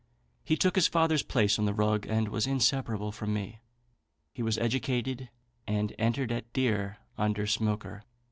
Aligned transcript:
He 0.43 0.57
took 0.57 0.73
his 0.73 0.87
father's 0.87 1.21
place 1.21 1.59
on 1.59 1.65
the 1.65 1.75
rug, 1.75 2.07
and 2.07 2.29
was 2.29 2.47
inseparable 2.47 3.11
from 3.11 3.35
me. 3.35 3.59
He 4.33 4.41
was 4.41 4.57
educated 4.57 5.29
and 5.67 5.93
entered 5.99 6.31
at 6.31 6.51
deer 6.53 6.97
under 7.19 7.45
Smoaker. 7.45 8.01